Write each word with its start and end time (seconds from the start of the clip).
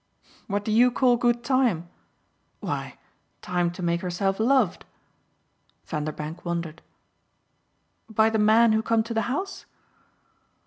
"What 0.47 0.65
do 0.65 0.71
you 0.71 0.89
call 0.89 1.15
good 1.15 1.43
time?" 1.43 1.87
"Why 2.59 2.97
time 3.43 3.69
to 3.73 3.83
make 3.83 4.01
herself 4.01 4.39
loved." 4.39 4.83
Vanderbank 5.85 6.43
wondered. 6.43 6.81
"By 8.09 8.31
the 8.31 8.39
men 8.39 8.71
who 8.71 8.81
come 8.81 9.03
to 9.03 9.13
the 9.13 9.21
house?" 9.29 9.67